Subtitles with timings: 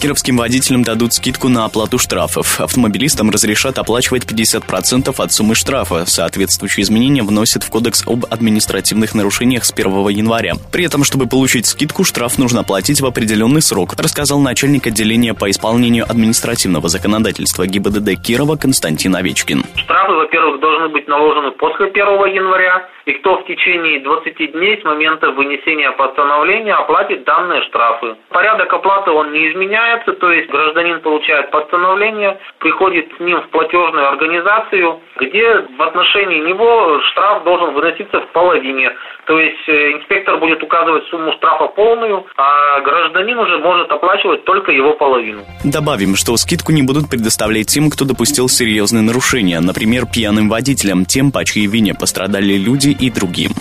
[0.00, 2.60] Кировским водителям дадут скидку на оплату штрафов.
[2.60, 6.04] Автомобилистам разрешат оплачивать 50% от суммы штрафа.
[6.06, 10.54] Соответствующие изменения вносят в Кодекс об административных нарушениях с 1 января.
[10.70, 15.50] При этом, чтобы получить скидку, штраф нужно оплатить в определенный срок, рассказал начальник отделения по
[15.50, 19.64] исполнению административного законодательства ГИБДД Кирова Константин Овечкин.
[19.76, 21.96] Штрафы, во-первых, должны быть наложены после 1
[22.34, 28.16] января, и кто в течение 20 дней с момента вынесения постановления оплатит данные штрафы.
[28.30, 33.48] Порядок оплаты он не изменяет, меняется, то есть гражданин получает постановление, приходит с ним в
[33.48, 38.90] платежную организацию, где в отношении него штраф должен выноситься в половине.
[39.26, 44.70] То есть э, инспектор будет указывать сумму штрафа полную, а гражданин уже может оплачивать только
[44.72, 45.42] его половину.
[45.64, 51.32] Добавим, что скидку не будут предоставлять тем, кто допустил серьезные нарушения, например, пьяным водителям, тем,
[51.32, 53.52] по чьей вине пострадали люди и другим.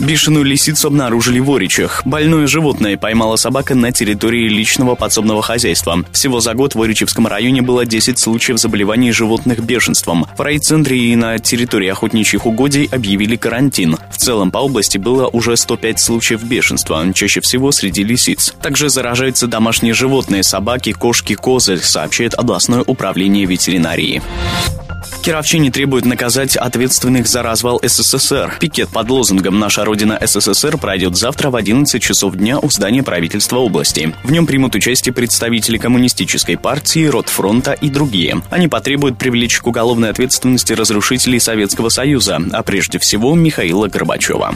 [0.00, 2.02] Бешеную лисицу обнаружили в Оричах.
[2.04, 6.04] Больное животное поймала собака на территории личного подсобного хозяйства.
[6.12, 10.26] Всего за год в Оричевском районе было 10 случаев заболеваний животных бешенством.
[10.36, 13.96] В райцентре и на территории охотничьих угодий объявили карантин.
[14.10, 18.54] В целом по области было уже 105 случаев бешенства, чаще всего среди лисиц.
[18.60, 24.22] Также заражаются домашние животные, собаки, кошки, козы, сообщает областное управление ветеринарии.
[25.24, 28.58] Кировчане требуют наказать ответственных за развал СССР.
[28.60, 33.56] Пикет под лозунгом «Наша Родина СССР» пройдет завтра в 11 часов дня у здания правительства
[33.56, 34.14] области.
[34.22, 38.42] В нем примут участие представители коммунистической партии, Ротфронта и другие.
[38.50, 44.54] Они потребуют привлечь к уголовной ответственности разрушителей Советского Союза, а прежде всего Михаила Горбачева.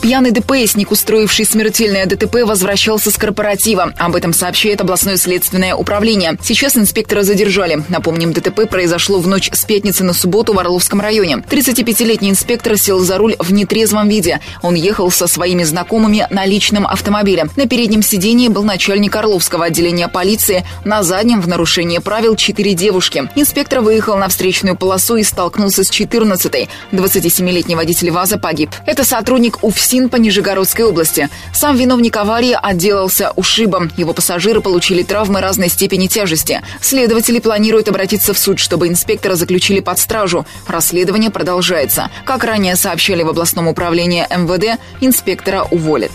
[0.00, 3.94] Пьяный ДПСник, устроивший смертельное ДТП, возвращался с корпоратива.
[3.98, 6.36] Об этом сообщает областное следственное управление.
[6.42, 7.82] Сейчас инспектора задержали.
[7.88, 11.36] Напомним, ДТП произошло в ночь с пятницы на субботу в Орловском районе.
[11.48, 14.40] 35-летний инспектор сел за руль в нетрезвом виде.
[14.62, 17.46] Он ехал со своими знакомыми на личном автомобиле.
[17.56, 20.64] На переднем сидении был начальник Орловского отделения полиции.
[20.84, 23.28] На заднем, в нарушение правил, четыре девушки.
[23.34, 26.68] Инспектор выехал на встречную полосу и столкнулся с 14-й.
[26.92, 28.70] 27-летний водитель ВАЗа погиб.
[28.86, 31.28] Это сотрудник УФСИН по Нижегородской области.
[31.52, 33.90] Сам виновник аварии отделался ушибом.
[33.96, 36.62] Его пассажиры получили травмы разной степени тяжести.
[36.80, 40.46] Следователи планируют обратиться в суд, чтобы инспектора заключили под стражу.
[40.66, 42.10] Расследование продолжается.
[42.24, 46.12] Как ранее сообщали в областном управлении МВД, инспектора уволят.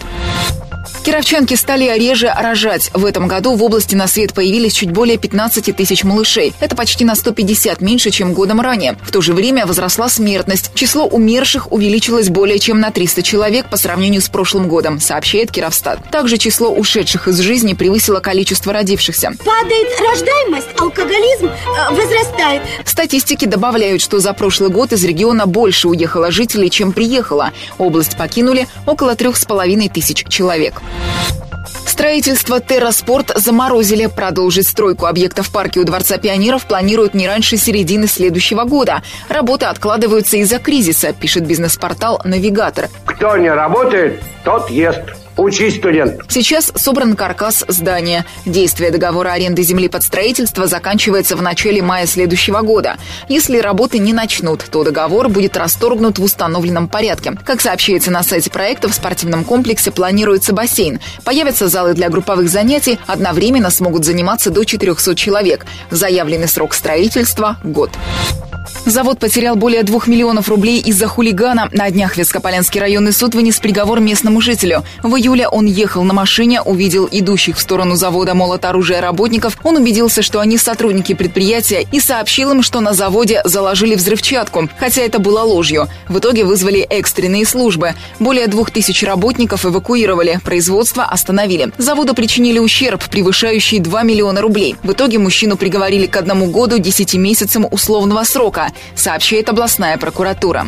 [1.04, 2.92] Кировчанки стали реже рожать.
[2.94, 6.54] В этом году в области на свет появились чуть более 15 тысяч малышей.
[6.60, 8.98] Это почти на 150 меньше, чем годом ранее.
[9.02, 10.72] В то же время возросла смертность.
[10.76, 16.12] Число умерших увеличилось более чем на 300 человек по сравнению с прошлым годом, сообщает Кировстат.
[16.12, 19.34] Также число ушедших из жизни превысило количество родившихся.
[19.44, 21.96] Падает рождаемость, алкоголизм э,
[22.30, 22.62] возрастает.
[22.86, 27.52] Статистики добавляют, что за прошлый год из региона больше уехало жителей, чем приехало.
[27.78, 30.82] Область покинули около трех с половиной тысяч человек.
[31.86, 34.06] Строительство «Терраспорт» заморозили.
[34.06, 39.02] Продолжить стройку объектов в парке у Дворца пионеров планируют не раньше середины следующего года.
[39.28, 42.88] Работы откладываются из-за кризиса, пишет бизнес-портал «Навигатор».
[43.06, 45.02] Кто не работает, тот ест.
[45.40, 46.20] Учись, студент.
[46.28, 48.26] Сейчас собран каркас здания.
[48.46, 52.98] Действие договора аренды земли под строительство заканчивается в начале мая следующего года.
[53.30, 57.38] Если работы не начнут, то договор будет расторгнут в установленном порядке.
[57.46, 61.00] Как сообщается на сайте проекта, в спортивном комплексе планируется бассейн.
[61.24, 65.66] Появятся залы для групповых занятий, одновременно смогут заниматься до 400 человек.
[65.90, 67.92] Заявленный срок строительства– год.
[68.90, 71.70] Завод потерял более двух миллионов рублей из-за хулигана.
[71.72, 74.84] На днях Вескополянский районный суд вынес приговор местному жителю.
[75.04, 79.60] В июле он ехал на машине, увидел идущих в сторону завода молот оружия работников.
[79.64, 85.04] Он убедился, что они сотрудники предприятия и сообщил им, что на заводе заложили взрывчатку, хотя
[85.04, 85.88] это было ложью.
[86.08, 87.94] В итоге вызвали экстренные службы.
[88.18, 91.72] Более двух тысяч работников эвакуировали, производство остановили.
[91.78, 94.78] Заводу причинили ущерб, превышающий 2 миллиона рублей.
[94.82, 100.68] В итоге мужчину приговорили к одному году 10 месяцам условного срока сообщает областная прокуратура.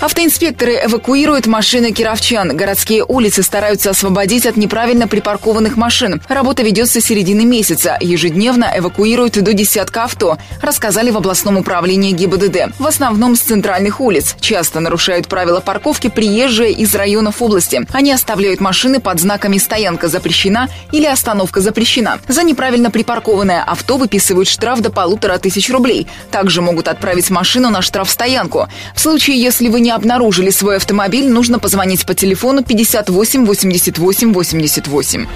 [0.00, 2.56] Автоинспекторы эвакуируют машины кировчан.
[2.56, 6.22] Городские улицы стараются освободить от неправильно припаркованных машин.
[6.28, 7.96] Работа ведется с середины месяца.
[8.00, 12.78] Ежедневно эвакуируют до десятка авто, рассказали в областном управлении ГИБДД.
[12.78, 14.36] В основном с центральных улиц.
[14.40, 17.80] Часто нарушают правила парковки приезжие из районов области.
[17.92, 22.20] Они оставляют машины под знаками «Стоянка запрещена» или «Остановка запрещена».
[22.28, 26.06] За неправильно припаркованное авто выписывают штраф до полутора тысяч рублей.
[26.30, 28.68] Также могут отправить машину на штрафстоянку.
[28.94, 35.26] В случае, если вы не обнаружили свой автомобиль, нужно позвонить по телефону 58 88 88.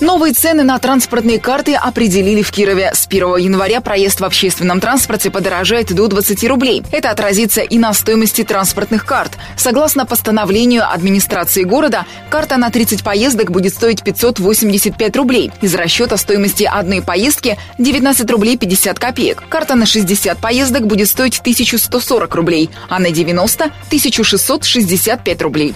[0.00, 2.92] Новые цены на транспортные карты определили в Кирове.
[2.94, 6.82] С 1 января проезд в общественном транспорте подорожает до 20 рублей.
[6.90, 9.32] Это отразится и на стоимости транспортных карт.
[9.56, 15.52] Согласно постановлению администрации города, карта на 30 поездок будет стоить 585 рублей.
[15.60, 19.42] Из расчета стоимости одной поездки 19 рублей 50 копеек.
[19.48, 25.74] Карта на 60 поездок будет стоить 1140 рублей, а на 90– 1665 рублей.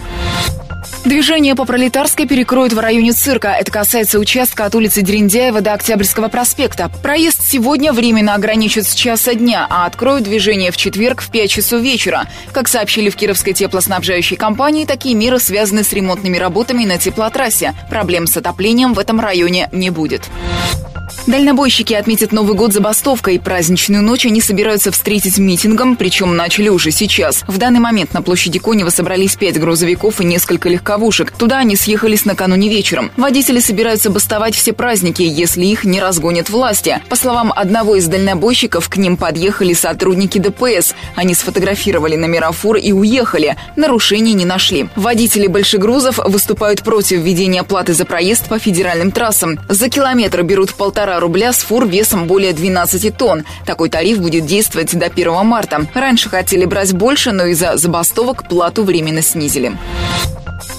[1.05, 3.49] Движение по Пролетарской перекроют в районе цирка.
[3.49, 6.91] Это касается участка от улицы Дерендяева до Октябрьского проспекта.
[7.01, 11.81] Проезд сегодня временно ограничат с часа дня, а откроют движение в четверг в 5 часов
[11.81, 12.27] вечера.
[12.51, 17.73] Как сообщили в Кировской теплоснабжающей компании, такие меры связаны с ремонтными работами на теплотрассе.
[17.89, 20.29] Проблем с отоплением в этом районе не будет.
[21.27, 23.39] Дальнобойщики отметят Новый год забастовкой.
[23.39, 27.43] Праздничную ночь они собираются встретить митингом, причем начали уже сейчас.
[27.47, 31.31] В данный момент на площади Конева собрались пять грузовиков и несколько легковушек.
[31.31, 33.11] Туда они съехались накануне вечером.
[33.17, 37.01] Водители собираются бастовать все праздники, если их не разгонят власти.
[37.09, 40.95] По словам одного из дальнобойщиков, к ним подъехали сотрудники ДПС.
[41.15, 43.55] Они сфотографировали номера фур и уехали.
[43.75, 44.89] Нарушений не нашли.
[44.95, 49.59] Водители большегрузов выступают против введения платы за проезд по федеральным трассам.
[49.67, 53.45] За километр берут полтора рубля с фур весом более 12 тонн.
[53.65, 55.85] Такой тариф будет действовать до 1 марта.
[55.93, 59.73] Раньше хотели брать больше, но из-за забастовок плату временно снизили.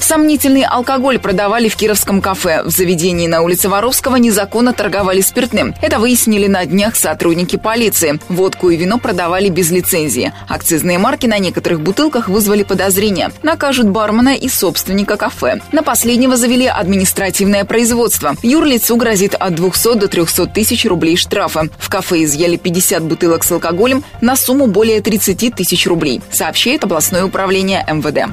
[0.01, 2.63] Сомнительный алкоголь продавали в Кировском кафе.
[2.65, 5.75] В заведении на улице Воровского незаконно торговали спиртным.
[5.81, 8.19] Это выяснили на днях сотрудники полиции.
[8.29, 10.33] Водку и вино продавали без лицензии.
[10.49, 13.31] Акцизные марки на некоторых бутылках вызвали подозрения.
[13.43, 15.61] Накажут бармена и собственника кафе.
[15.71, 18.35] На последнего завели административное производство.
[18.43, 21.69] Юрлицу грозит от 200 до 300 тысяч рублей штрафа.
[21.79, 27.25] В кафе изъяли 50 бутылок с алкоголем на сумму более 30 тысяч рублей, сообщает областное
[27.25, 28.33] управление МВД.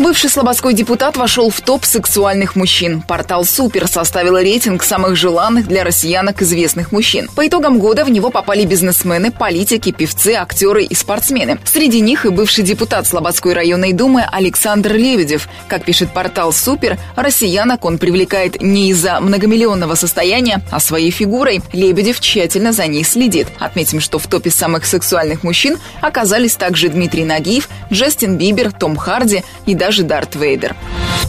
[0.00, 3.02] Бывший слободской депутат вошел в топ сексуальных мужчин.
[3.02, 7.28] Портал «Супер» составил рейтинг самых желанных для россиянок известных мужчин.
[7.36, 11.58] По итогам года в него попали бизнесмены, политики, певцы, актеры и спортсмены.
[11.66, 15.50] Среди них и бывший депутат Слободской районной думы Александр Лебедев.
[15.68, 21.60] Как пишет портал «Супер», россиянок он привлекает не из-за многомиллионного состояния, а своей фигурой.
[21.74, 23.48] Лебедев тщательно за ней следит.
[23.58, 29.44] Отметим, что в топе самых сексуальных мужчин оказались также Дмитрий Нагиев, Джастин Бибер, Том Харди
[29.66, 30.76] и даже даже Дарт Вейдер.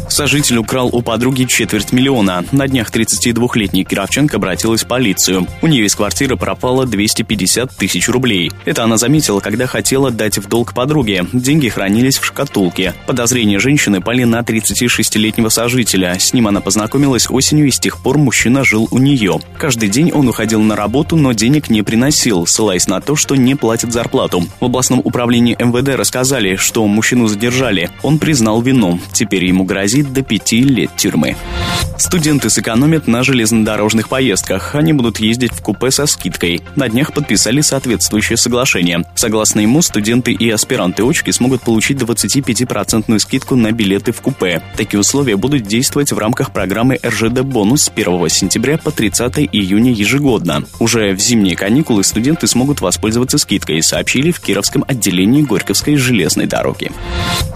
[0.07, 2.43] Сожитель украл у подруги четверть миллиона.
[2.51, 5.47] На днях 32-летний Кировченко обратилась в полицию.
[5.61, 8.51] У нее из квартиры пропало 250 тысяч рублей.
[8.65, 11.25] Это она заметила, когда хотела дать в долг подруге.
[11.31, 12.93] Деньги хранились в шкатулке.
[13.07, 16.17] Подозрения женщины пали на 36-летнего сожителя.
[16.19, 19.39] С ним она познакомилась осенью и с тех пор мужчина жил у нее.
[19.57, 23.55] Каждый день он уходил на работу, но денег не приносил, ссылаясь на то, что не
[23.55, 24.43] платит зарплату.
[24.59, 27.89] В областном управлении МВД рассказали, что мужчину задержали.
[28.03, 28.99] Он признал признал вину.
[29.13, 31.35] Теперь ему грозит до пяти лет тюрьмы.
[31.97, 34.73] Студенты сэкономят на железнодорожных поездках.
[34.73, 36.61] Они будут ездить в купе со скидкой.
[36.75, 39.05] На днях подписали соответствующее соглашение.
[39.15, 44.63] Согласно ему, студенты и аспиранты очки смогут получить 25% скидку на билеты в купе.
[44.75, 49.91] Такие условия будут действовать в рамках программы РЖД «Бонус» с 1 сентября по 30 июня
[49.91, 50.63] ежегодно.
[50.79, 56.91] Уже в зимние каникулы студенты смогут воспользоваться скидкой, сообщили в Кировском отделении Горьковской железной дороги.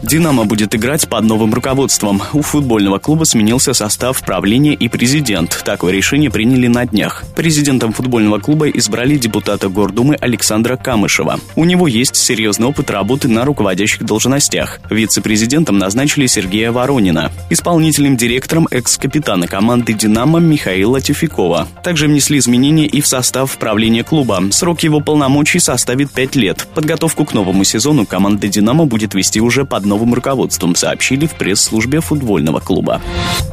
[0.03, 2.21] «Динамо» будет играть под новым руководством.
[2.33, 5.61] У футбольного клуба сменился состав правления и президент.
[5.63, 7.23] Такое решение приняли на днях.
[7.35, 11.39] Президентом футбольного клуба избрали депутата Гордумы Александра Камышева.
[11.55, 14.79] У него есть серьезный опыт работы на руководящих должностях.
[14.89, 17.31] Вице-президентом назначили Сергея Воронина.
[17.49, 21.67] Исполнительным директором экс-капитана команды «Динамо» Михаила Тюфикова.
[21.83, 24.41] Также внесли изменения и в состав правления клуба.
[24.51, 26.67] Срок его полномочий составит 5 лет.
[26.73, 31.99] Подготовку к новому сезону команда «Динамо» будет вести уже под новым руководством, сообщили в пресс-службе
[31.99, 33.01] футбольного клуба.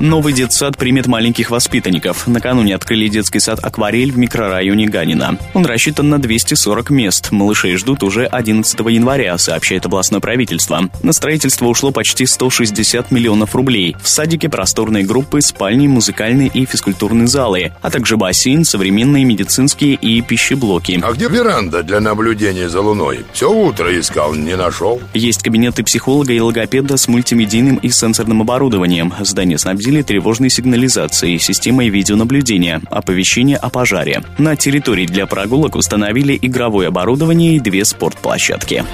[0.00, 2.26] Новый детсад примет маленьких воспитанников.
[2.26, 5.36] Накануне открыли детский сад «Акварель» в микрорайоне Ганина.
[5.52, 7.32] Он рассчитан на 240 мест.
[7.32, 10.88] Малышей ждут уже 11 января, сообщает областное правительство.
[11.02, 13.96] На строительство ушло почти 160 миллионов рублей.
[14.00, 20.20] В садике просторные группы, спальни, музыкальные и физкультурные залы, а также бассейн, современные медицинские и
[20.22, 21.00] пищеблоки.
[21.02, 23.24] А где веранда для наблюдения за Луной?
[23.32, 25.00] Все утро искал, не нашел.
[25.14, 29.12] Есть кабинеты психолога и логопеда с мультимедийным и сенсорным оборудованием.
[29.20, 34.22] Здание снабдили тревожной сигнализацией, системой видеонаблюдения, оповещение о пожаре.
[34.38, 38.84] На территории для прогулок установили игровое оборудование и две спортплощадки.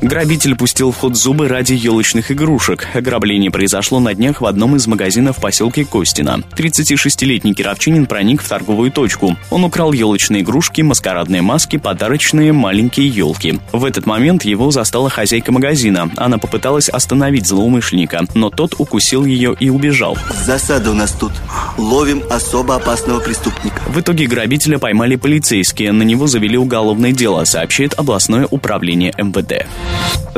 [0.00, 2.86] Грабитель пустил в ход зубы ради елочных игрушек.
[2.94, 6.40] Ограбление произошло на днях в одном из магазинов в поселке Костина.
[6.56, 9.36] 36-летний кировчанин проник в торговую точку.
[9.50, 13.58] Он украл елочные игрушки, маскарадные маски, подарочные маленькие елки.
[13.72, 16.08] В этот момент его застала хозяйка магазина.
[16.16, 20.16] Она попыталась остановить злоумышленника, но тот укусил ее и убежал.
[20.44, 21.32] Засада у нас тут.
[21.76, 23.80] Ловим особо опасного преступника.
[23.88, 25.92] В итоге грабителя поймали полицейские.
[25.92, 29.66] На него завели уголовное дело, сообщает областное управление МВД.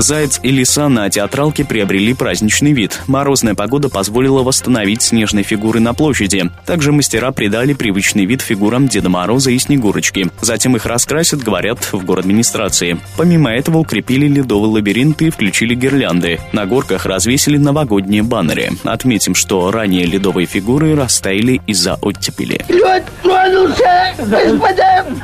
[0.00, 3.00] Заяц и лиса на театралке приобрели праздничный вид.
[3.06, 6.50] Морозная погода позволила восстановить снежные фигуры на площади.
[6.64, 10.30] Также мастера придали привычный вид фигурам Деда Мороза и Снегурочки.
[10.40, 12.98] Затем их раскрасят, говорят, в город администрации.
[13.16, 16.38] Помимо этого укрепили ледовый лабиринт и включили гирлянды.
[16.52, 18.70] На горках развесили новогодние баннеры.
[18.84, 22.64] Отметим, что ранее ледовые фигуры растаяли из-за оттепели.
[22.68, 25.22] Лед тронулся, господин!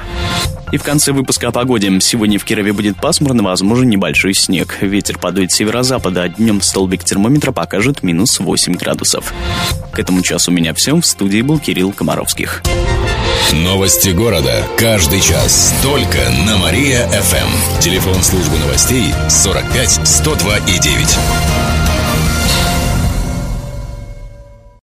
[0.72, 1.92] И в конце выпуска о погоде.
[2.00, 4.78] Сегодня в Кирове будет пасмурно, возможен небольшой снег.
[4.80, 9.32] Ветер подует северо-запада, а днем столбик термометра покажет минус 8 градусов.
[9.92, 10.96] К этому часу у меня все.
[10.96, 12.62] В студии был Кирилл Комаровских.
[13.52, 14.64] Новости города.
[14.76, 15.74] Каждый час.
[15.82, 17.80] Только на Мария-ФМ.
[17.80, 21.95] Телефон службы новостей 45 102 и 9.